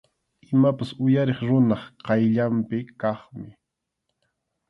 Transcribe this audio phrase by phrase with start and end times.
[0.51, 3.49] Imapas uyariq runap qayllanpi kaqmi.